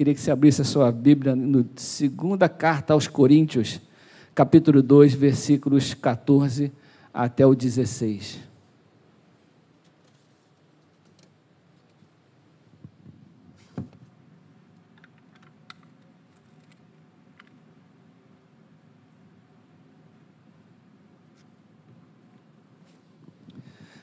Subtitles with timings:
[0.00, 3.82] Queria que você abrisse a sua Bíblia no segunda carta aos Coríntios,
[4.34, 6.72] capítulo 2, versículos 14
[7.12, 8.38] até o 16.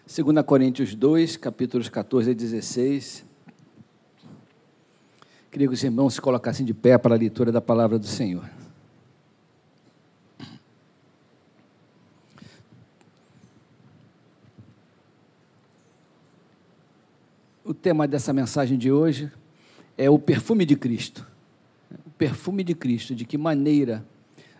[0.05, 3.26] Segunda Coríntios 2, capítulos 14 a 16.
[5.57, 8.47] Queria que os irmãos se colocassem de pé para a leitura da palavra do Senhor.
[17.65, 19.31] O tema dessa mensagem de hoje
[19.97, 21.25] é o perfume de Cristo.
[22.05, 24.05] O perfume de Cristo, de que maneira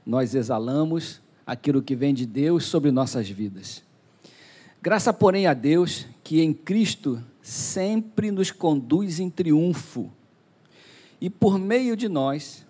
[0.04, 3.84] nós exalamos aquilo que vem de Deus sobre nossas vidas.
[4.82, 10.12] Graça, porém, a Deus que em Cristo sempre nos conduz em triunfo
[11.20, 12.66] e por meio de nós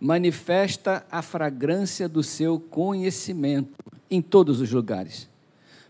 [0.00, 3.74] manifesta a fragrância do seu conhecimento
[4.10, 5.28] em todos os lugares.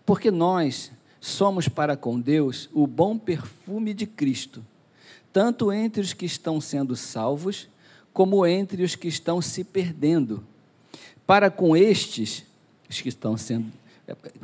[0.07, 4.65] Porque nós somos para com Deus o bom perfume de Cristo,
[5.33, 7.69] tanto entre os que estão sendo salvos,
[8.13, 10.45] como entre os que estão se perdendo.
[11.27, 12.45] Para com estes,
[12.89, 13.73] os que estão sendo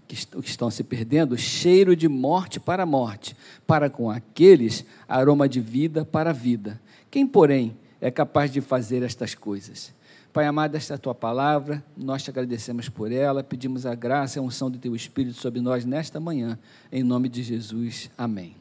[0.08, 0.14] que
[0.48, 6.32] estão se perdendo, cheiro de morte para morte, para com aqueles aroma de vida para
[6.32, 6.80] vida.
[7.10, 9.92] Quem, porém, é capaz de fazer estas coisas?
[10.32, 14.38] Pai amado, esta é a tua palavra, nós te agradecemos por ela, pedimos a graça
[14.38, 16.56] e a unção do teu Espírito sobre nós nesta manhã,
[16.92, 18.08] em nome de Jesus.
[18.16, 18.54] Amém.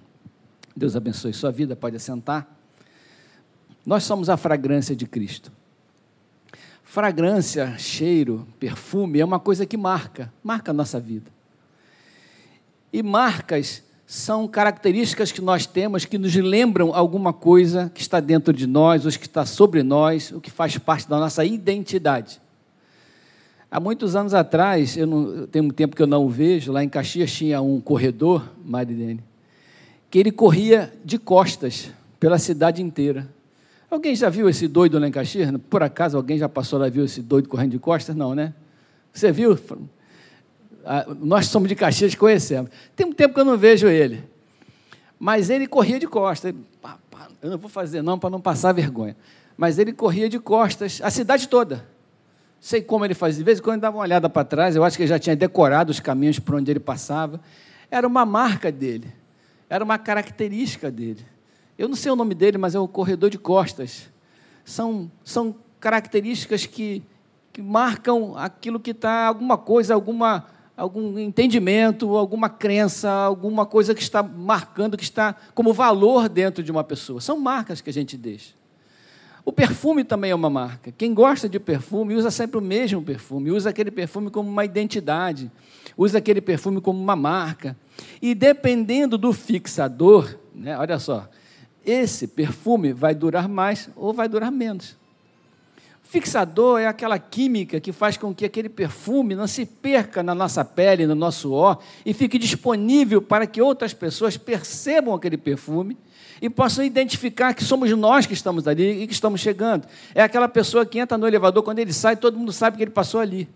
[0.75, 2.47] Deus abençoe sua vida, pode assentar.
[3.85, 5.51] Nós somos a fragrância de Cristo.
[6.81, 11.31] Fragrância, cheiro, perfume é uma coisa que marca, marca a nossa vida.
[12.91, 18.51] E marcas são características que nós temos que nos lembram alguma coisa que está dentro
[18.51, 22.41] de nós, ou que está sobre nós, o que faz parte da nossa identidade.
[23.69, 26.83] Há muitos anos atrás, eu não, tem um tempo que eu não o vejo, lá
[26.83, 29.23] em Caxias tinha um corredor, Marilene,
[30.09, 33.29] que ele corria de costas pela cidade inteira.
[33.91, 35.51] Alguém já viu esse doido lá em Caxias?
[35.69, 38.15] Por acaso alguém já passou lá e viu esse doido correndo de costas?
[38.15, 38.55] Não, né?
[39.13, 39.55] Você viu?
[40.91, 42.71] Ah, nós somos de Caxias, conhecemos.
[42.95, 44.27] Tem um tempo que eu não vejo ele.
[45.19, 46.51] Mas ele corria de costas.
[47.43, 49.15] Eu não vou fazer não para não passar vergonha.
[49.55, 51.87] Mas ele corria de costas, a cidade toda.
[52.59, 53.37] Sei como ele fazia.
[53.37, 55.35] De vez em quando dava uma olhada para trás, eu acho que ele já tinha
[55.35, 57.39] decorado os caminhos por onde ele passava.
[57.91, 59.13] Era uma marca dele.
[59.69, 61.23] Era uma característica dele.
[61.77, 64.09] Eu não sei o nome dele, mas é o corredor de costas.
[64.65, 67.03] São, são características que,
[67.53, 74.01] que marcam aquilo que está, alguma coisa, alguma algum entendimento, alguma crença, alguma coisa que
[74.01, 77.19] está marcando, que está como valor dentro de uma pessoa.
[77.19, 78.53] São marcas que a gente deixa.
[79.43, 80.91] O perfume também é uma marca.
[80.91, 85.51] Quem gosta de perfume usa sempre o mesmo perfume, usa aquele perfume como uma identidade,
[85.97, 87.75] usa aquele perfume como uma marca.
[88.21, 91.27] E dependendo do fixador, né, olha só,
[91.85, 94.98] esse perfume vai durar mais ou vai durar menos.
[96.09, 100.65] Fixador é aquela química que faz com que aquele perfume não se perca na nossa
[100.65, 105.95] pele, no nosso ó, e fique disponível para que outras pessoas percebam aquele perfume
[106.41, 109.85] e possam identificar que somos nós que estamos ali e que estamos chegando.
[110.15, 112.89] É aquela pessoa que entra no elevador, quando ele sai, todo mundo sabe que ele
[112.89, 113.47] passou ali.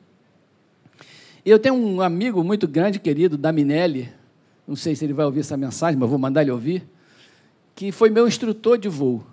[1.43, 4.13] Eu tenho um amigo muito grande, querido, Daminelli,
[4.67, 6.87] não sei se ele vai ouvir essa mensagem, mas vou mandar ele ouvir,
[7.73, 9.25] que foi meu instrutor de voo.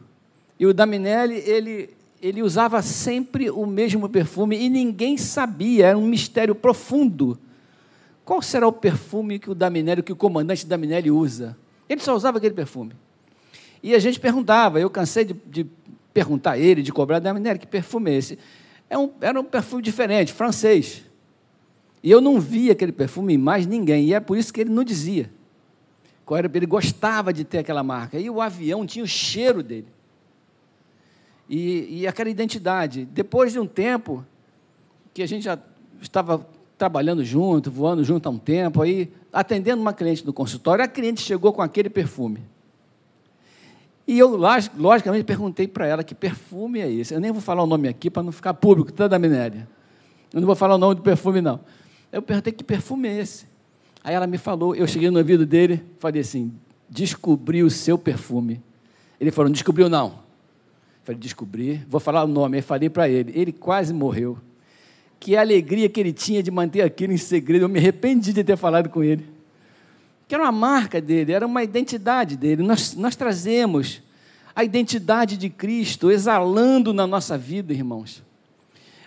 [0.59, 6.07] E o Daminelli, ele ele usava sempre o mesmo perfume e ninguém sabia, era um
[6.07, 7.39] mistério profundo.
[8.25, 11.57] Qual será o perfume que o Daminelli, que o comandante Daminelli usa?
[11.89, 12.93] Ele só usava aquele perfume.
[13.83, 15.67] E a gente perguntava, eu cansei de, de
[16.13, 18.39] perguntar a ele, de cobrar, Daminelli, que perfume é esse?
[18.89, 21.03] É um, era um perfume diferente, francês.
[22.03, 24.71] E eu não via aquele perfume em mais ninguém, e é por isso que ele
[24.71, 25.31] não dizia.
[26.55, 28.19] Ele gostava de ter aquela marca.
[28.19, 29.89] E o avião tinha o cheiro dele
[31.51, 33.05] e, e aquela identidade.
[33.07, 34.25] Depois de um tempo,
[35.13, 35.59] que a gente já
[36.01, 36.47] estava
[36.79, 41.21] trabalhando junto, voando junto há um tempo, aí atendendo uma cliente do consultório, a cliente
[41.21, 42.41] chegou com aquele perfume.
[44.07, 44.37] E eu,
[44.77, 47.13] logicamente, perguntei para ela que perfume é esse.
[47.13, 49.69] Eu nem vou falar o nome aqui para não ficar público, toda a minéria.
[50.33, 51.61] Eu não vou falar o nome do perfume, não.
[52.11, 53.47] Eu perguntei que perfume é esse.
[54.03, 56.53] Aí ela me falou, eu cheguei no ouvido dele, falei assim:
[56.89, 58.63] descobri o seu perfume.
[59.21, 60.30] Ele falou: não descobriu, não.
[61.11, 62.57] Falei, descobri, vou falar o nome.
[62.59, 64.39] Aí falei para ele, ele quase morreu.
[65.19, 67.65] Que alegria que ele tinha de manter aquilo em segredo.
[67.65, 69.27] Eu me arrependi de ter falado com ele.
[70.29, 72.63] Que era uma marca dele, era uma identidade dele.
[72.63, 74.01] Nós, nós trazemos
[74.55, 78.23] a identidade de Cristo exalando na nossa vida, irmãos.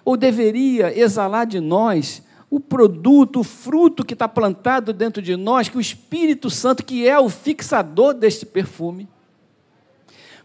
[0.03, 5.69] Ou deveria exalar de nós o produto, o fruto que está plantado dentro de nós,
[5.69, 9.07] que o Espírito Santo, que é o fixador deste perfume,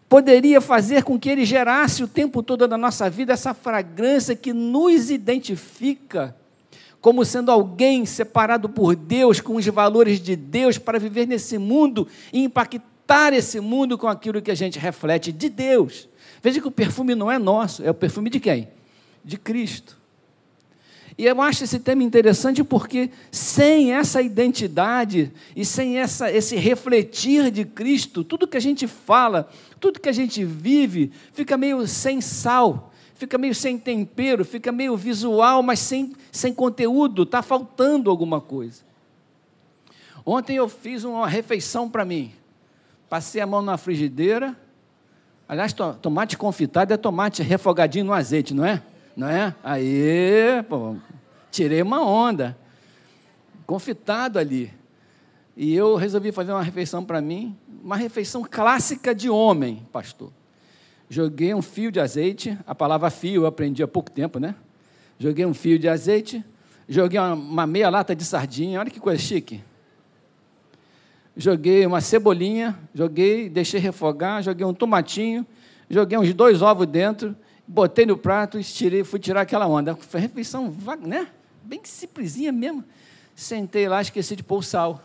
[0.09, 4.53] poderia fazer com que ele gerasse o tempo todo na nossa vida essa fragrância que
[4.53, 6.35] nos identifica
[7.01, 12.09] como sendo alguém separado por Deus, com os valores de Deus, para viver nesse mundo
[12.33, 16.09] e impactar esse mundo com aquilo que a gente reflete de Deus.
[16.43, 18.69] Veja que o perfume não é nosso, é o perfume de quem?
[19.25, 19.98] De Cristo.
[21.19, 27.51] E eu acho esse tema interessante porque sem essa identidade e sem essa, esse refletir
[27.51, 29.51] de Cristo, tudo que a gente fala,
[29.81, 34.97] tudo que a gente vive, fica meio sem sal, fica meio sem tempero, fica meio
[34.97, 38.83] visual, mas sem, sem conteúdo, está faltando alguma coisa.
[40.25, 42.31] Ontem eu fiz uma refeição para mim.
[43.09, 44.57] Passei a mão na frigideira.
[45.49, 48.85] Aliás, tomate confitado é tomate refogadinho no azeite, não é?
[49.19, 49.53] Não é?
[49.65, 50.95] Aí, pô,
[51.51, 52.57] tirei uma onda.
[53.67, 54.73] Confitado ali.
[55.57, 60.31] E eu resolvi fazer uma refeição para mim, uma refeição clássica de homem, pastor.
[61.11, 64.55] Joguei um fio de azeite, a palavra fio eu aprendi há pouco tempo, né?
[65.19, 66.45] Joguei um fio de azeite,
[66.89, 69.65] joguei uma, uma meia lata de sardinha, olha que coisa chique.
[71.37, 75.45] Joguei uma cebolinha, joguei, deixei refogar, joguei um tomatinho,
[75.91, 77.35] joguei uns dois ovos dentro
[77.69, 79.95] botei no prato, estirei, fui tirar aquela onda.
[79.95, 81.29] Foi refeição, né?
[81.63, 82.83] Bem simplesinha mesmo.
[83.37, 85.03] Sentei lá, esqueci de pôr o sal.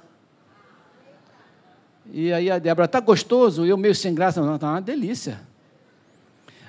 [2.12, 3.66] E aí a Débora, tá gostoso?
[3.66, 5.42] Eu meio sem graça, não, tá uma delícia.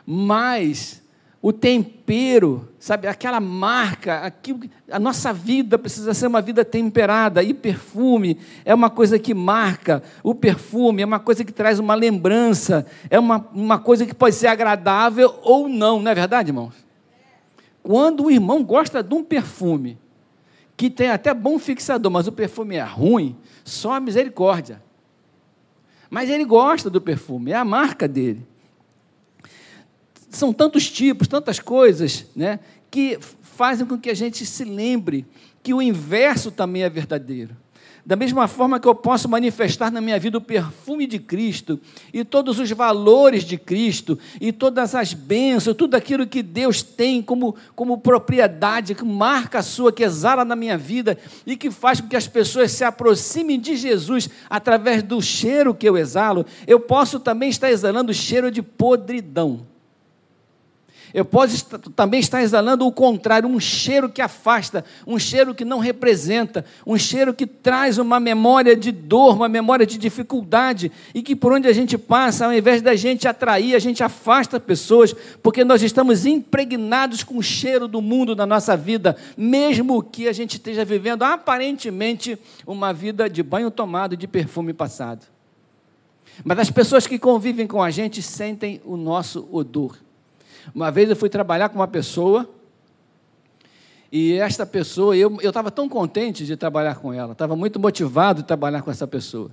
[0.05, 1.03] Mas
[1.45, 4.61] o tempero, sabe, aquela marca, aquilo,
[4.91, 10.03] a nossa vida precisa ser uma vida temperada, e perfume é uma coisa que marca,
[10.23, 14.35] o perfume é uma coisa que traz uma lembrança, é uma, uma coisa que pode
[14.37, 16.77] ser agradável ou não, não é verdade, irmãos?
[17.83, 19.99] Quando o irmão gosta de um perfume,
[20.75, 24.83] que tem até bom fixador, mas o perfume é ruim, só a misericórdia.
[26.09, 28.54] Mas ele gosta do perfume, é a marca dele
[30.37, 32.61] são tantos tipos, tantas coisas, né,
[32.91, 35.27] que fazem com que a gente se lembre
[35.63, 37.57] que o inverso também é verdadeiro.
[38.07, 41.81] Da mesma forma que eu posso manifestar na minha vida o perfume de Cristo
[42.13, 47.23] e todos os valores de Cristo e todas as bênçãos, tudo aquilo que Deus tem
[47.23, 51.17] como, como propriedade, que marca sua, que exala na minha vida
[51.47, 55.89] e que faz com que as pessoas se aproximem de Jesus através do cheiro que
[55.89, 59.74] eu exalo, eu posso também estar exalando o cheiro de podridão.
[61.15, 61.65] Eu posso
[61.95, 66.99] também estar exalando o contrário, um cheiro que afasta, um cheiro que não representa, um
[66.99, 71.69] cheiro que traz uma memória de dor, uma memória de dificuldade, e que por onde
[71.69, 76.27] a gente passa, ao invés da gente atrair, a gente afasta pessoas, porque nós estamos
[76.27, 81.23] impregnados com o cheiro do mundo na nossa vida, mesmo que a gente esteja vivendo
[81.23, 82.37] aparentemente
[82.67, 85.25] uma vida de banho tomado, de perfume passado.
[86.43, 90.04] Mas as pessoas que convivem com a gente sentem o nosso odor.
[90.73, 92.49] Uma vez eu fui trabalhar com uma pessoa,
[94.13, 98.47] e esta pessoa, eu estava tão contente de trabalhar com ela, estava muito motivado de
[98.47, 99.51] trabalhar com essa pessoa.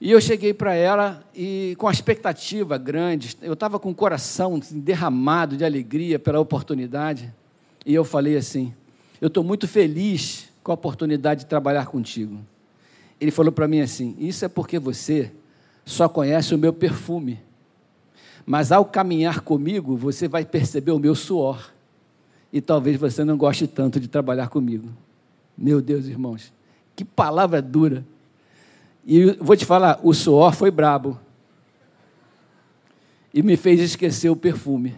[0.00, 4.54] E eu cheguei para ela e com a expectativa grande, eu estava com o coração
[4.54, 7.34] assim, derramado de alegria pela oportunidade,
[7.84, 8.72] e eu falei assim:
[9.20, 12.38] Eu estou muito feliz com a oportunidade de trabalhar contigo.
[13.20, 15.32] Ele falou para mim assim: Isso é porque você
[15.84, 17.40] só conhece o meu perfume
[18.48, 21.70] mas ao caminhar comigo, você vai perceber o meu suor.
[22.50, 24.88] E talvez você não goste tanto de trabalhar comigo.
[25.56, 26.50] Meu Deus, irmãos,
[26.96, 28.06] que palavra dura.
[29.06, 31.20] E vou te falar, o suor foi brabo.
[33.34, 34.94] E me fez esquecer o perfume.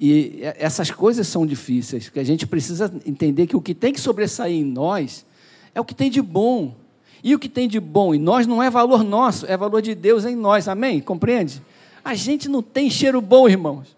[0.00, 4.00] E essas coisas são difíceis, que a gente precisa entender que o que tem que
[4.00, 5.26] sobressair em nós
[5.74, 6.74] é o que tem de bom.
[7.22, 9.94] E o que tem de bom em nós não é valor nosso, é valor de
[9.94, 11.00] Deus em nós, amém?
[11.00, 11.62] Compreende?
[12.04, 13.96] A gente não tem cheiro bom, irmãos.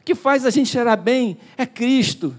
[0.00, 2.34] O que faz a gente cheirar bem é Cristo,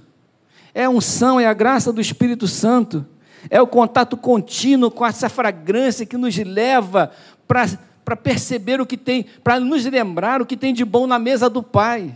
[0.74, 3.06] é a unção, é a graça do Espírito Santo,
[3.50, 7.12] é o contato contínuo com essa fragrância que nos leva
[7.48, 11.50] para perceber o que tem, para nos lembrar o que tem de bom na mesa
[11.50, 12.14] do Pai.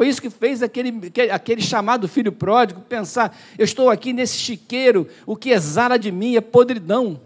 [0.00, 5.06] Foi isso que fez aquele, aquele chamado filho pródigo pensar: eu estou aqui nesse chiqueiro,
[5.26, 7.20] o que exala de mim é podridão.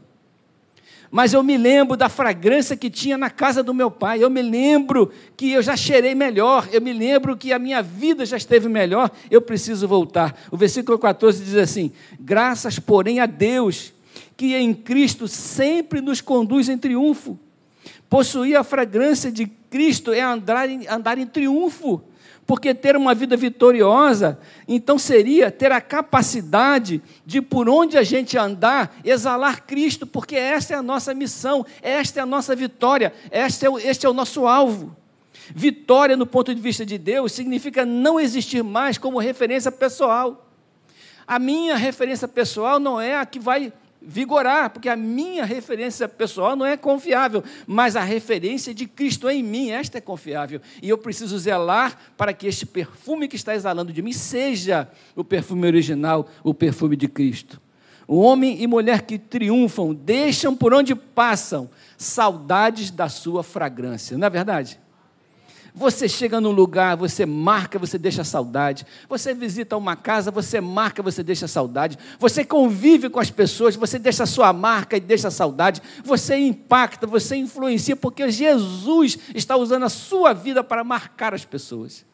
[1.09, 4.43] Mas eu me lembro da fragrância que tinha na casa do meu pai, eu me
[4.43, 8.69] lembro que eu já cheirei melhor, eu me lembro que a minha vida já esteve
[8.69, 10.37] melhor, eu preciso voltar.
[10.51, 13.93] O versículo 14 diz assim: Graças, porém, a Deus,
[14.37, 17.39] que em Cristo sempre nos conduz em triunfo.
[18.11, 22.03] Possuir a fragrância de Cristo é andar em, andar em triunfo,
[22.47, 28.37] porque ter uma vida vitoriosa, então seria ter a capacidade de, por onde a gente
[28.37, 33.65] andar, exalar Cristo, porque esta é a nossa missão, esta é a nossa vitória, este
[33.65, 34.95] é o, este é o nosso alvo.
[35.55, 40.49] Vitória, no ponto de vista de Deus, significa não existir mais como referência pessoal.
[41.27, 43.73] A minha referência pessoal não é a que vai
[44.07, 49.43] vigorar, porque a minha referência pessoal não é confiável, mas a referência de Cristo em
[49.43, 50.61] mim, esta é confiável.
[50.83, 55.25] E eu preciso zelar para que este perfume que está exalando de mim seja o
[55.25, 57.61] perfume original, o perfume de Cristo.
[58.07, 64.27] O homem e mulher que triunfam deixam por onde passam saudades da sua fragrância, não
[64.27, 64.79] é verdade?
[65.77, 68.87] Você chega num lugar, você marca, você deixa saudade.
[69.09, 71.99] Você visita uma casa, você marca, você deixa saudade.
[72.21, 75.83] Você convive com as pessoas, você deixa sua marca e deixa saudade.
[76.05, 82.07] Você impacta, você influencia, porque Jesus está usando a sua vida para marcar as pessoas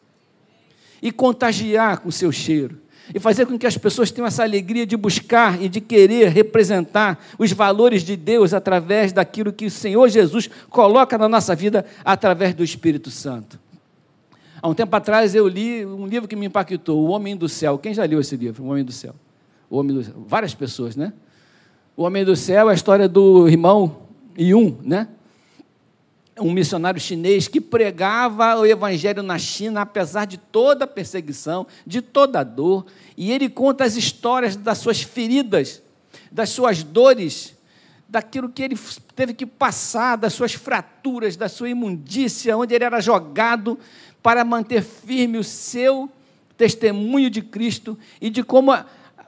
[0.99, 2.81] e contagiar com o seu cheiro
[3.13, 7.19] e fazer com que as pessoas tenham essa alegria de buscar e de querer representar
[7.37, 12.53] os valores de Deus através daquilo que o Senhor Jesus coloca na nossa vida através
[12.53, 13.59] do Espírito Santo.
[14.61, 17.77] Há um tempo atrás eu li um livro que me impactou, O Homem do Céu.
[17.77, 19.15] Quem já leu esse livro, O Homem do Céu?
[19.69, 20.13] O Homem do Céu.
[20.27, 21.11] Várias pessoas, né?
[21.97, 23.97] O Homem do Céu é a história do irmão
[24.37, 25.07] Yun, né?
[26.39, 32.01] Um missionário chinês que pregava o evangelho na China, apesar de toda a perseguição, de
[32.01, 32.85] toda a dor,
[33.17, 35.81] e ele conta as histórias das suas feridas,
[36.31, 37.55] das suas dores,
[38.07, 38.77] daquilo que ele
[39.15, 43.77] teve que passar, das suas fraturas, da sua imundícia, onde ele era jogado
[44.23, 46.09] para manter firme o seu
[46.57, 48.71] testemunho de Cristo e de como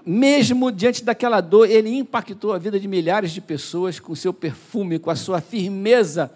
[0.05, 5.00] mesmo diante daquela dor, ele impactou a vida de milhares de pessoas com seu perfume,
[5.00, 6.29] com a sua firmeza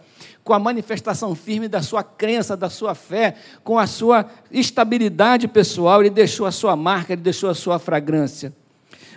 [0.47, 3.35] com a manifestação firme da sua crença, da sua fé,
[3.65, 8.53] com a sua estabilidade pessoal, ele deixou a sua marca, ele deixou a sua fragrância.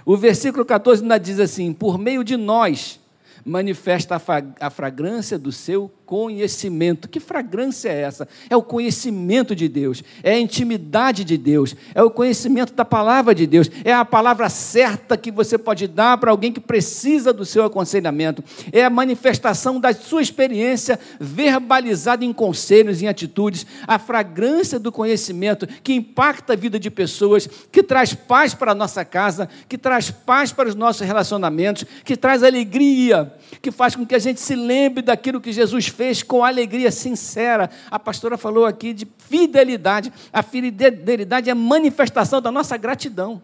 [0.04, 2.98] O versículo 14 ainda diz assim: Por meio de nós
[3.44, 4.20] manifesta
[4.58, 7.08] a fragrância do seu conhecimento.
[7.08, 8.26] Que fragrância é essa?
[8.50, 13.32] É o conhecimento de Deus, é a intimidade de Deus, é o conhecimento da palavra
[13.32, 17.44] de Deus, é a palavra certa que você pode dar para alguém que precisa do
[17.44, 24.80] seu aconselhamento, é a manifestação da sua experiência verbalizada em conselhos, em atitudes, a fragrância
[24.80, 29.48] do conhecimento que impacta a vida de pessoas, que traz paz para a nossa casa,
[29.68, 34.18] que traz paz para os nossos relacionamentos, que traz alegria, que faz com que a
[34.18, 37.68] gente se lembre daquilo que Jesus fez fez com alegria sincera.
[37.90, 40.10] A pastora falou aqui de fidelidade.
[40.32, 43.42] A fidelidade é manifestação da nossa gratidão.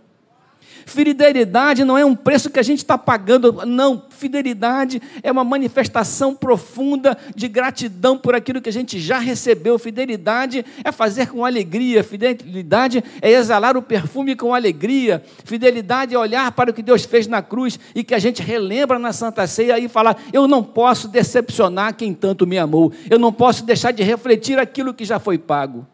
[0.88, 4.04] Fidelidade não é um preço que a gente está pagando, não.
[4.08, 9.80] Fidelidade é uma manifestação profunda de gratidão por aquilo que a gente já recebeu.
[9.80, 12.04] Fidelidade é fazer com alegria.
[12.04, 15.24] Fidelidade é exalar o perfume com alegria.
[15.44, 18.96] Fidelidade é olhar para o que Deus fez na cruz e que a gente relembra
[18.96, 22.92] na Santa Ceia e falar: eu não posso decepcionar quem tanto me amou.
[23.10, 25.84] Eu não posso deixar de refletir aquilo que já foi pago.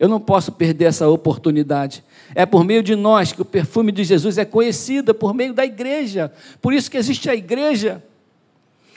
[0.00, 2.02] Eu não posso perder essa oportunidade.
[2.34, 5.62] É por meio de nós que o perfume de Jesus é conhecido, por meio da
[5.62, 6.32] igreja.
[6.62, 8.02] Por isso que existe a igreja.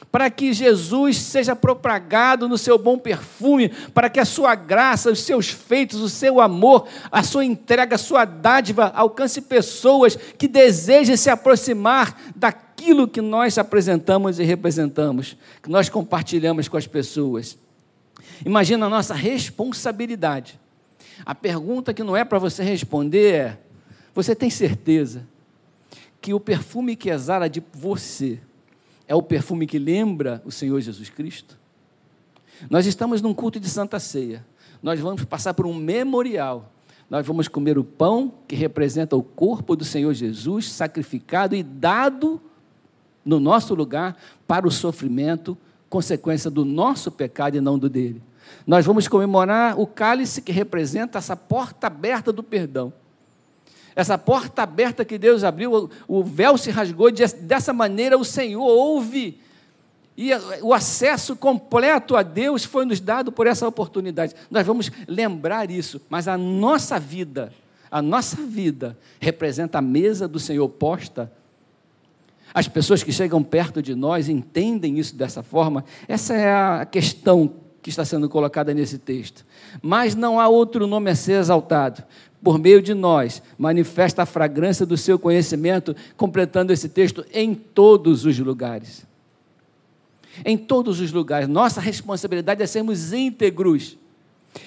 [0.10, 5.20] Para que Jesus seja propagado no seu bom perfume, para que a sua graça, os
[5.20, 11.18] seus feitos, o seu amor, a sua entrega, a sua dádiva alcance pessoas que desejem
[11.18, 17.58] se aproximar daquilo que nós apresentamos e representamos, que nós compartilhamos com as pessoas.
[18.46, 20.63] Imagina a nossa responsabilidade
[21.26, 23.60] a pergunta que não é para você responder é:
[24.14, 25.28] você tem certeza
[26.22, 28.40] que o perfume que exala de você
[29.08, 31.58] é o perfume que lembra o Senhor Jesus Cristo?
[32.70, 34.46] Nós estamos num culto de Santa Ceia.
[34.82, 36.72] Nós vamos passar por um memorial.
[37.10, 42.42] Nós vamos comer o pão que representa o corpo do Senhor Jesus, sacrificado e dado
[43.24, 44.18] no nosso lugar
[44.48, 45.58] para o sofrimento,
[45.90, 48.22] consequência do nosso pecado e não do dele.
[48.66, 52.94] Nós vamos comemorar o cálice que representa essa porta aberta do perdão.
[53.96, 59.40] Essa porta aberta que Deus abriu, o véu se rasgou, dessa maneira o Senhor ouve.
[60.18, 60.32] E
[60.62, 64.36] o acesso completo a Deus foi nos dado por essa oportunidade.
[64.50, 67.52] Nós vamos lembrar isso, mas a nossa vida,
[67.90, 71.32] a nossa vida representa a mesa do Senhor posta.
[72.54, 75.84] As pessoas que chegam perto de nós entendem isso dessa forma.
[76.08, 77.52] Essa é a questão
[77.84, 79.46] que está sendo colocada nesse texto.
[79.82, 82.02] Mas não há outro nome a ser exaltado.
[82.42, 88.26] Por meio de nós, manifesta a fragrância do seu conhecimento, completando esse texto em todos
[88.26, 89.06] os lugares.
[90.44, 91.48] em todos os lugares.
[91.48, 94.00] Nossa responsabilidade é sermos íntegros.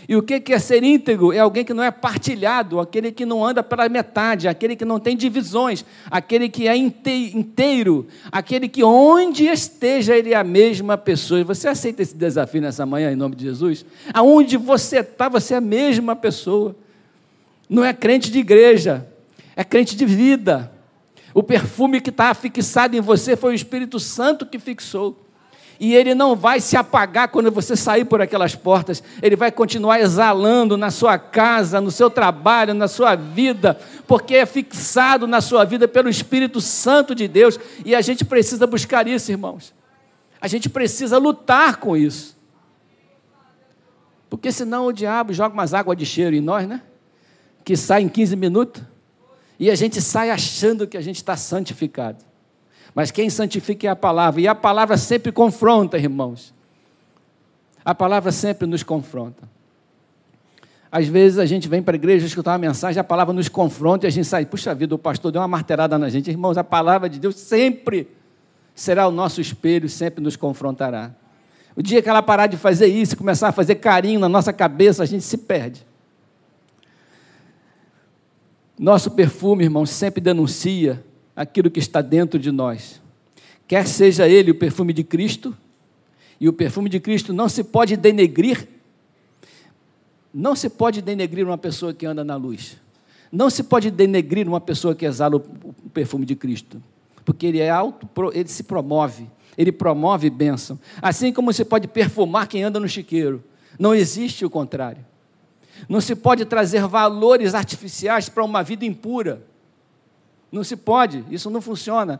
[0.08, 1.32] E o que é ser íntegro?
[1.32, 5.00] É alguém que não é partilhado, aquele que não anda pela metade, aquele que não
[5.00, 11.42] tem divisões, aquele que é inteiro, aquele que onde esteja ele é a mesma pessoa.
[11.44, 13.84] Você aceita esse desafio nessa manhã em nome de Jesus?
[14.12, 16.74] Aonde você está, você é a mesma pessoa.
[17.68, 19.06] Não é crente de igreja,
[19.56, 20.72] é crente de vida.
[21.34, 25.25] O perfume que está fixado em você foi o Espírito Santo que fixou.
[25.78, 30.00] E ele não vai se apagar quando você sair por aquelas portas, ele vai continuar
[30.00, 35.64] exalando na sua casa, no seu trabalho, na sua vida, porque é fixado na sua
[35.64, 39.74] vida pelo Espírito Santo de Deus, e a gente precisa buscar isso, irmãos.
[40.40, 42.36] A gente precisa lutar com isso.
[44.28, 46.82] Porque senão o diabo joga umas águas de cheiro em nós, né?
[47.64, 48.82] Que sai em 15 minutos.
[49.58, 52.25] E a gente sai achando que a gente está santificado.
[52.96, 54.40] Mas quem santifica é a palavra.
[54.40, 56.54] E a palavra sempre confronta, irmãos.
[57.84, 59.46] A palavra sempre nos confronta.
[60.90, 64.06] Às vezes a gente vem para a igreja escutar uma mensagem, a palavra nos confronta
[64.06, 66.30] e a gente sai, puxa vida, o pastor deu uma martelada na gente.
[66.30, 68.08] Irmãos, a palavra de Deus sempre
[68.74, 71.10] será o nosso espelho, sempre nos confrontará.
[71.76, 75.02] O dia que ela parar de fazer isso, começar a fazer carinho na nossa cabeça,
[75.02, 75.86] a gente se perde.
[78.78, 81.04] Nosso perfume, irmãos, sempre denuncia
[81.36, 83.00] aquilo que está dentro de nós.
[83.68, 85.54] Quer seja ele o perfume de Cristo,
[86.40, 88.66] e o perfume de Cristo não se pode denegrir.
[90.32, 92.76] Não se pode denegrir uma pessoa que anda na luz.
[93.32, 96.80] Não se pode denegrir uma pessoa que exala o perfume de Cristo,
[97.24, 99.28] porque ele é alto, ele se promove,
[99.58, 100.78] ele promove bênção.
[101.02, 103.42] Assim como se pode perfumar quem anda no chiqueiro.
[103.78, 105.04] Não existe o contrário.
[105.88, 109.42] Não se pode trazer valores artificiais para uma vida impura.
[110.56, 112.18] Não se pode, isso não funciona.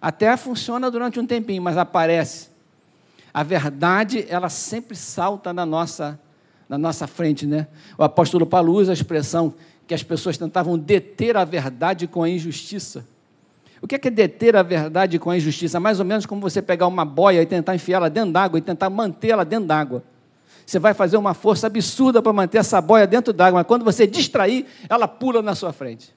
[0.00, 2.50] Até funciona durante um tempinho, mas aparece.
[3.32, 6.20] A verdade, ela sempre salta na nossa,
[6.68, 7.66] na nossa frente, né?
[7.96, 9.54] O apóstolo Paulo usa a expressão
[9.86, 13.06] que as pessoas tentavam deter a verdade com a injustiça.
[13.80, 15.80] O que é, que é deter a verdade com a injustiça?
[15.80, 18.90] Mais ou menos como você pegar uma boia e tentar enfiá-la dentro d'água e tentar
[18.90, 20.04] mantê-la dentro d'água.
[20.66, 24.06] Você vai fazer uma força absurda para manter essa boia dentro d'água, mas quando você
[24.06, 26.14] distrair, ela pula na sua frente.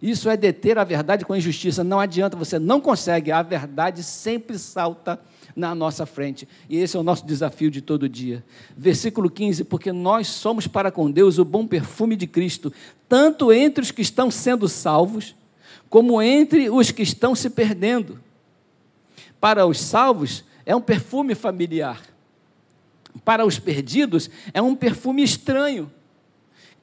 [0.00, 1.84] Isso é deter a verdade com a injustiça.
[1.84, 3.30] Não adianta, você não consegue.
[3.30, 5.20] A verdade sempre salta
[5.54, 6.48] na nossa frente.
[6.68, 8.44] E esse é o nosso desafio de todo dia.
[8.76, 12.72] Versículo 15: Porque nós somos para com Deus o bom perfume de Cristo,
[13.08, 15.34] tanto entre os que estão sendo salvos,
[15.88, 18.18] como entre os que estão se perdendo.
[19.38, 22.00] Para os salvos, é um perfume familiar
[23.24, 25.90] para os perdidos, é um perfume estranho,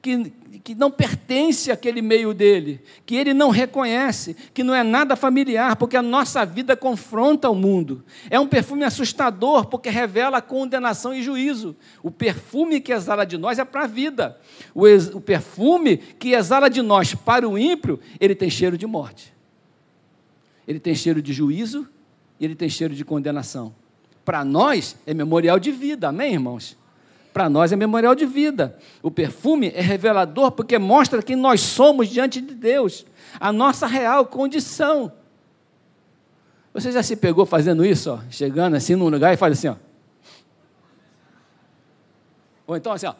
[0.00, 0.32] que,
[0.62, 5.76] que não pertence àquele meio dele, que ele não reconhece, que não é nada familiar,
[5.76, 8.04] porque a nossa vida confronta o mundo.
[8.30, 11.76] É um perfume assustador, porque revela condenação e juízo.
[12.02, 14.38] O perfume que exala de nós é para a vida.
[14.74, 18.86] O, ex, o perfume que exala de nós para o ímpio, ele tem cheiro de
[18.86, 19.34] morte.
[20.66, 21.88] Ele tem cheiro de juízo
[22.38, 23.74] e ele tem cheiro de condenação.
[24.24, 26.76] Para nós é memorial de vida, amém, irmãos?
[27.32, 28.76] Para nós é memorial de vida.
[29.02, 33.06] O perfume é revelador porque mostra quem nós somos diante de Deus,
[33.38, 35.12] a nossa real condição.
[36.72, 39.76] Você já se pegou fazendo isso, ó, chegando assim num lugar e faz assim, ó.
[42.66, 43.14] Ou então assim, ó.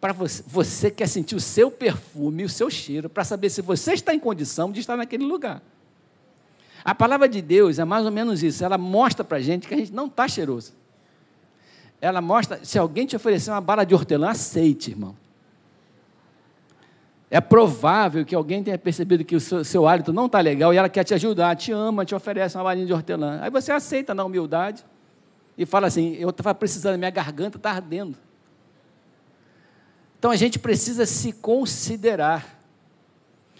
[0.00, 3.94] Para você, você quer sentir o seu perfume, o seu cheiro, para saber se você
[3.94, 5.62] está em condição de estar naquele lugar.
[6.84, 8.62] A palavra de Deus é mais ou menos isso.
[8.62, 10.74] Ela mostra para a gente que a gente não está cheiroso.
[12.04, 15.16] Ela mostra, se alguém te oferecer uma bala de hortelã, aceite, irmão.
[17.30, 20.76] É provável que alguém tenha percebido que o seu, seu hálito não está legal e
[20.76, 23.40] ela quer te ajudar, te ama, te oferece uma balinha de hortelã.
[23.40, 24.84] Aí você aceita na humildade
[25.56, 28.18] e fala assim: Eu estava precisando, minha garganta está ardendo.
[30.18, 32.62] Então a gente precisa se considerar.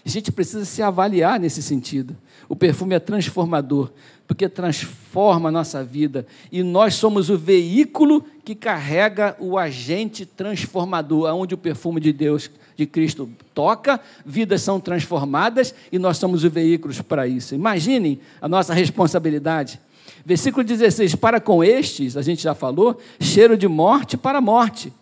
[0.04, 2.14] A gente precisa se avaliar nesse sentido.
[2.46, 3.90] O perfume é transformador,
[4.28, 6.26] porque transforma a nossa vida.
[6.52, 12.50] E nós somos o veículo que carrega o agente transformador, aonde o perfume de Deus,
[12.76, 17.54] de Cristo, toca, vidas são transformadas e nós somos os veículos para isso.
[17.54, 19.80] Imaginem a nossa responsabilidade.
[20.24, 24.92] Versículo 16: Para com estes, a gente já falou, cheiro de morte para morte.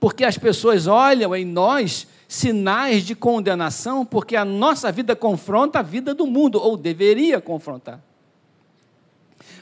[0.00, 5.82] Porque as pessoas olham em nós sinais de condenação, porque a nossa vida confronta a
[5.82, 8.00] vida do mundo, ou deveria confrontar.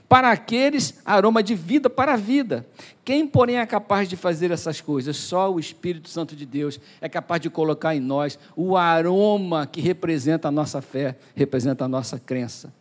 [0.09, 2.67] Para aqueles, aroma de vida para a vida.
[3.05, 5.17] Quem, porém, é capaz de fazer essas coisas?
[5.17, 9.81] Só o Espírito Santo de Deus é capaz de colocar em nós o aroma que
[9.81, 12.73] representa a nossa fé, representa a nossa crença.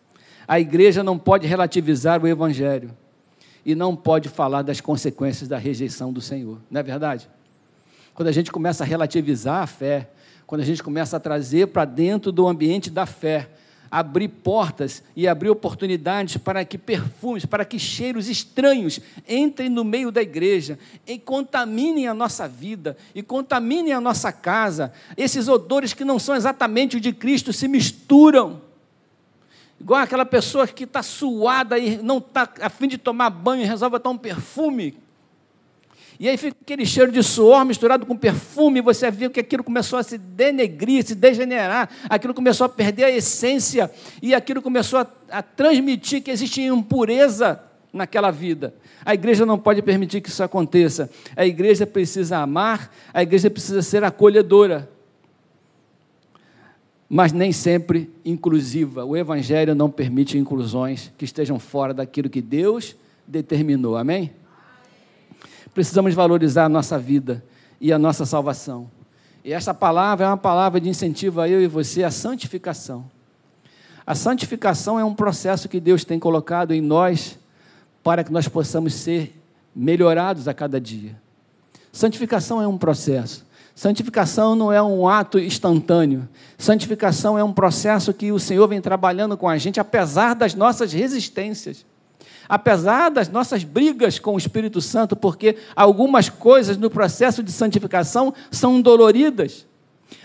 [0.48, 2.91] A igreja não pode relativizar o evangelho
[3.65, 7.30] e não pode falar das consequências da rejeição do Senhor, não é verdade?
[8.13, 10.10] Quando a gente começa a relativizar a fé,
[10.45, 13.49] quando a gente começa a trazer para dentro do ambiente da fé,
[13.89, 18.99] abrir portas e abrir oportunidades para que perfumes, para que cheiros estranhos
[19.30, 24.91] entrem no meio da igreja e contaminem a nossa vida e contaminem a nossa casa.
[25.15, 28.62] Esses odores que não são exatamente o de Cristo se misturam.
[29.80, 33.65] Igual aquela pessoa que está suada e não está a fim de tomar banho e
[33.65, 34.97] resolve botar um perfume
[36.19, 39.97] e aí fica aquele cheiro de suor misturado com perfume, você viu que aquilo começou
[39.99, 43.89] a se denegrir, se degenerar, aquilo começou a perder a essência,
[44.21, 47.60] e aquilo começou a, a transmitir que existe impureza
[47.91, 48.73] naquela vida.
[49.06, 51.10] A igreja não pode permitir que isso aconteça.
[51.36, 54.89] A igreja precisa amar, a igreja precisa ser acolhedora.
[57.08, 59.06] Mas nem sempre inclusiva.
[59.06, 62.95] O Evangelho não permite inclusões que estejam fora daquilo que Deus
[63.28, 63.95] determinou.
[63.97, 64.32] Amém?
[65.73, 67.43] Precisamos valorizar a nossa vida
[67.79, 68.89] e a nossa salvação.
[69.43, 73.05] E essa palavra é uma palavra de incentivo a eu e você à santificação.
[74.05, 77.38] A santificação é um processo que Deus tem colocado em nós
[78.01, 79.38] para que nós possamos ser
[79.75, 81.19] melhorados a cada dia.
[81.91, 83.45] Santificação é um processo.
[83.75, 86.27] Santificação não é um ato instantâneo.
[86.57, 90.93] Santificação é um processo que o Senhor vem trabalhando com a gente, apesar das nossas
[90.93, 91.86] resistências
[92.54, 98.32] apesar das nossas brigas com o Espírito Santo, porque algumas coisas no processo de santificação
[98.52, 99.66] são doloridas.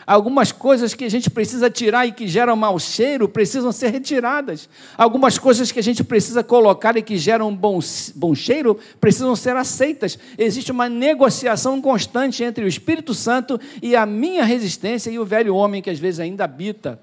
[0.06, 4.68] Algumas coisas que a gente precisa tirar e que geram mau cheiro precisam ser retiradas.
[4.98, 7.78] Algumas coisas que a gente precisa colocar e que geram bom,
[8.14, 10.18] bom cheiro precisam ser aceitas.
[10.36, 15.56] Existe uma negociação constante entre o Espírito Santo e a minha resistência e o velho
[15.56, 17.00] homem que às vezes ainda habita,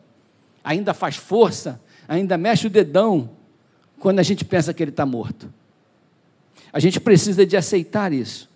[0.64, 3.35] ainda faz força, ainda mexe o dedão,
[4.06, 5.52] quando a gente pensa que ele está morto.
[6.72, 8.48] A gente precisa de aceitar isso.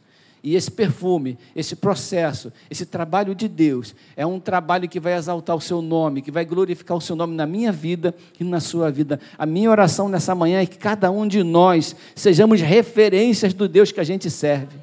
[0.43, 5.55] E esse perfume, esse processo, esse trabalho de Deus, é um trabalho que vai exaltar
[5.55, 8.91] o seu nome, que vai glorificar o seu nome na minha vida e na sua
[8.91, 9.19] vida.
[9.39, 13.91] A minha oração nessa manhã é que cada um de nós sejamos referências do Deus
[13.91, 14.77] que a gente serve.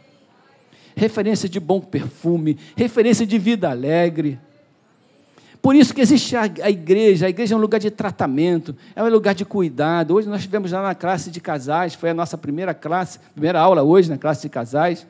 [0.96, 4.36] Referência de bom perfume, referência de vida alegre,
[5.62, 9.08] por isso que existe a, igreja, a igreja é um lugar de tratamento, é um
[9.08, 10.14] lugar de cuidado.
[10.14, 13.82] Hoje nós estivemos lá na classe de casais, foi a nossa primeira classe, primeira aula
[13.82, 15.06] hoje na classe de casais.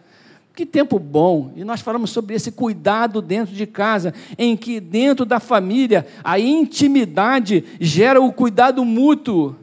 [0.54, 1.52] Que tempo bom!
[1.54, 6.38] E nós falamos sobre esse cuidado dentro de casa, em que dentro da família a
[6.38, 9.54] intimidade gera o cuidado mútuo.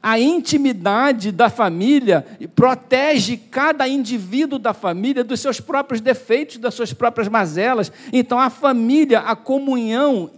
[0.00, 2.24] A intimidade da família
[2.54, 7.90] protege cada indivíduo da família dos seus próprios defeitos, das suas próprias mazelas.
[8.12, 10.30] Então, a família, a comunhão,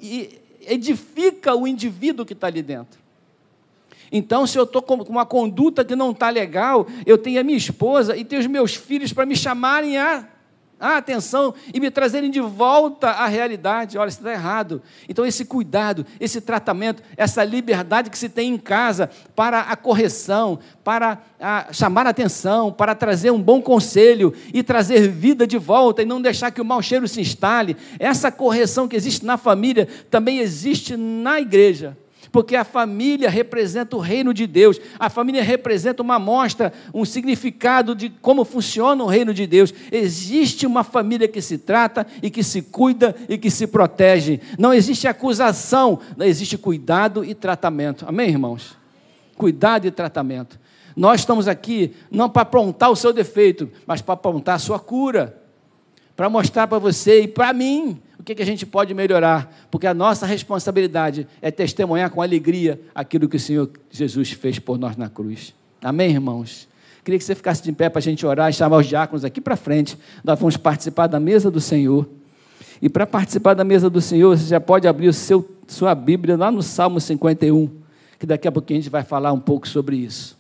[0.67, 2.99] edifica o indivíduo que está ali dentro.
[4.11, 7.59] Então, se eu estou com uma conduta que não está legal, eu tenho a minha
[7.59, 10.29] esposa e tenho os meus filhos para me chamarem a
[10.79, 13.97] a atenção e me trazerem de volta à realidade.
[13.97, 14.83] Olha, isso está errado.
[15.09, 20.59] Então, esse cuidado, esse tratamento, essa liberdade que se tem em casa para a correção,
[20.83, 26.03] para a chamar a atenção, para trazer um bom conselho e trazer vida de volta
[26.03, 27.77] e não deixar que o mau cheiro se instale.
[27.99, 31.97] Essa correção que existe na família também existe na igreja
[32.35, 37.95] porque a família representa o reino de Deus, a família representa uma amostra, um significado
[37.95, 39.73] de como funciona o reino de Deus.
[39.93, 44.41] Existe uma família que se trata e que se cuida e que se protege.
[44.59, 48.05] Não existe acusação, não existe cuidado e tratamento.
[48.05, 48.77] Amém, irmãos?
[49.37, 50.59] Cuidado e tratamento.
[50.97, 55.41] Nós estamos aqui não para apontar o seu defeito, mas para apontar a sua cura,
[56.17, 59.55] para mostrar para você e para mim o que, que a gente pode melhorar?
[59.71, 64.79] Porque a nossa responsabilidade é testemunhar com alegria aquilo que o Senhor Jesus fez por
[64.79, 65.55] nós na cruz.
[65.83, 66.67] Amém, irmãos?
[67.05, 69.43] Queria que você ficasse de pé para a gente orar e chamar os diáconos aqui
[69.43, 69.99] para frente.
[70.25, 72.09] Nós vamos participar da mesa do Senhor.
[72.81, 76.35] E para participar da mesa do Senhor, você já pode abrir o seu, sua Bíblia
[76.35, 77.69] lá no Salmo 51,
[78.19, 80.35] que daqui a pouquinho a gente vai falar um pouco sobre isso.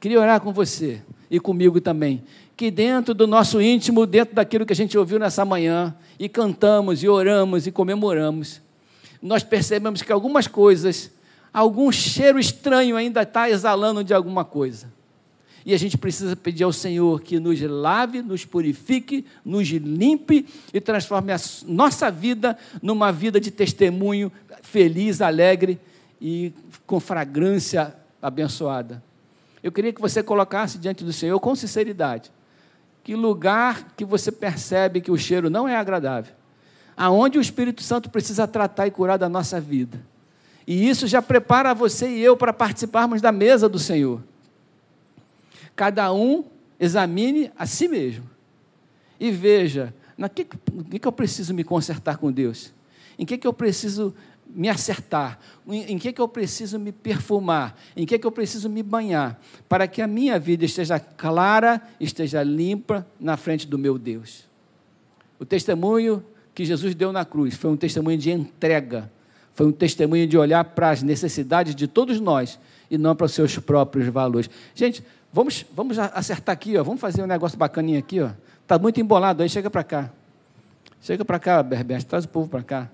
[0.00, 2.22] Queria orar com você e comigo também,
[2.56, 7.02] que dentro do nosso íntimo, dentro daquilo que a gente ouviu nessa manhã, e cantamos,
[7.02, 8.60] e oramos, e comemoramos,
[9.22, 11.10] nós percebemos que algumas coisas,
[11.52, 14.88] algum cheiro estranho ainda está exalando de alguma coisa.
[15.66, 20.80] E a gente precisa pedir ao Senhor que nos lave, nos purifique, nos limpe e
[20.80, 25.78] transforme a nossa vida numa vida de testemunho feliz, alegre
[26.20, 26.52] e
[26.86, 29.02] com fragrância abençoada.
[29.62, 32.30] Eu queria que você colocasse diante do Senhor com sinceridade
[33.08, 36.34] que lugar que você percebe que o cheiro não é agradável,
[36.94, 39.98] aonde o Espírito Santo precisa tratar e curar da nossa vida.
[40.66, 44.22] E isso já prepara você e eu para participarmos da mesa do Senhor.
[45.74, 46.44] Cada um
[46.78, 48.28] examine a si mesmo
[49.18, 52.74] e veja na que, que, que eu preciso me consertar com Deus,
[53.18, 54.14] em que, que eu preciso
[54.48, 58.82] me acertar, em, que, que eu preciso me perfumar, em que, que eu preciso me
[58.82, 64.44] banhar, para que a minha vida esteja clara, esteja limpa na frente do meu Deus.
[65.38, 69.10] O testemunho que Jesus deu na cruz foi um testemunho de entrega,
[69.54, 72.58] foi um testemunho de olhar para as necessidades de todos nós
[72.90, 74.48] e não para os seus próprios valores.
[74.74, 78.18] Gente, vamos, vamos acertar aqui, ó, vamos fazer um negócio bacaninho aqui.
[78.62, 80.10] Está muito embolado aí, chega para cá.
[81.00, 82.90] Chega para cá, Berbeste, traz o povo para cá.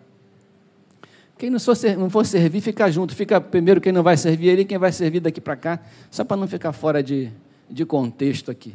[1.36, 3.14] Quem não for, não for servir, fica junto.
[3.14, 6.24] Fica primeiro quem não vai servir ele e quem vai servir daqui para cá, só
[6.24, 7.30] para não ficar fora de,
[7.68, 8.74] de contexto aqui.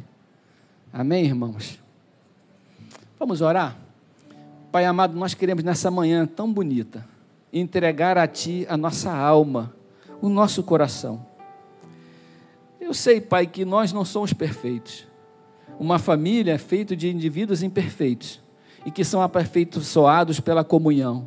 [0.92, 1.78] Amém, irmãos?
[3.18, 3.76] Vamos orar?
[4.72, 7.04] Pai amado, nós queremos nessa manhã tão bonita
[7.52, 9.74] entregar a Ti a nossa alma,
[10.20, 11.26] o nosso coração.
[12.80, 15.06] Eu sei, Pai, que nós não somos perfeitos.
[15.78, 18.40] Uma família é feita de indivíduos imperfeitos
[18.84, 21.26] e que são aperfeiçoados pela comunhão.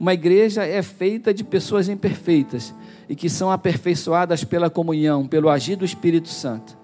[0.00, 2.74] Uma igreja é feita de pessoas imperfeitas
[3.06, 6.74] e que são aperfeiçoadas pela comunhão, pelo agir do Espírito Santo.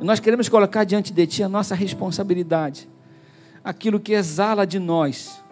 [0.00, 2.88] E nós queremos colocar diante de Ti a nossa responsabilidade,
[3.62, 5.44] aquilo que exala de nós.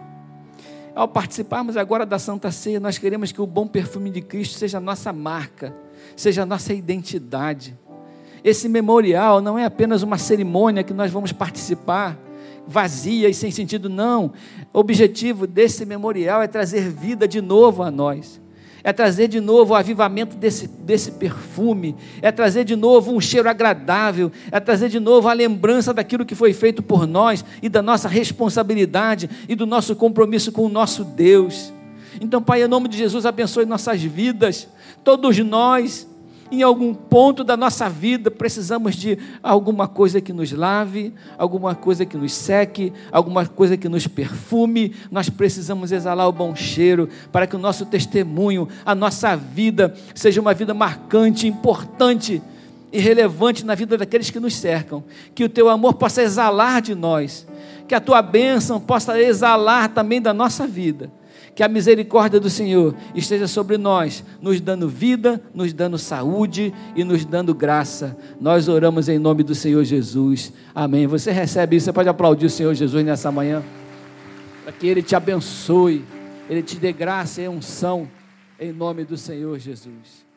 [0.94, 4.78] Ao participarmos agora da Santa Ceia, nós queremos que o bom perfume de Cristo seja
[4.78, 5.76] a nossa marca,
[6.16, 7.78] seja a nossa identidade.
[8.42, 12.18] Esse memorial não é apenas uma cerimônia que nós vamos participar,
[12.66, 14.32] vazia e sem sentido, não.
[14.72, 18.40] O objetivo desse memorial é trazer vida de novo a nós.
[18.84, 23.48] É trazer de novo o avivamento desse, desse perfume, é trazer de novo um cheiro
[23.48, 27.80] agradável, é trazer de novo a lembrança daquilo que foi feito por nós e da
[27.80, 31.72] nossa responsabilidade e do nosso compromisso com o nosso Deus.
[32.20, 34.68] Então, Pai, em nome de Jesus, abençoe nossas vidas,
[35.04, 36.08] todos nós
[36.52, 42.04] em algum ponto da nossa vida precisamos de alguma coisa que nos lave, alguma coisa
[42.04, 44.94] que nos seque, alguma coisa que nos perfume.
[45.10, 50.42] Nós precisamos exalar o bom cheiro para que o nosso testemunho, a nossa vida, seja
[50.42, 52.42] uma vida marcante, importante
[52.92, 55.02] e relevante na vida daqueles que nos cercam.
[55.34, 57.46] Que o teu amor possa exalar de nós,
[57.88, 61.10] que a tua bênção possa exalar também da nossa vida
[61.54, 67.04] que a misericórdia do Senhor esteja sobre nós, nos dando vida, nos dando saúde e
[67.04, 68.16] nos dando graça.
[68.40, 70.52] Nós oramos em nome do Senhor Jesus.
[70.74, 71.06] Amém.
[71.06, 73.62] Você recebe isso, você pode aplaudir o Senhor Jesus nessa manhã,
[74.64, 76.04] para que Ele te abençoe,
[76.48, 78.08] Ele te dê graça e unção,
[78.58, 80.31] em nome do Senhor Jesus.